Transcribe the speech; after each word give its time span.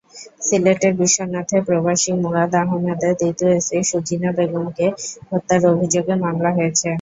সিলেটের 0.41 0.93
বিশ্বনাথে 0.99 1.57
প্রবাসী 1.67 2.11
মুরাদ 2.21 2.51
আহমদের 2.61 3.13
দ্বিতীয় 3.19 3.53
স্ত্রী 3.59 3.79
সুজিনা 3.89 4.29
বেগমকে 4.37 4.87
হত্যার 5.29 5.61
অভিযোগে 5.73 6.13
মামলা 6.23 6.49
হয়েছে। 6.57 6.87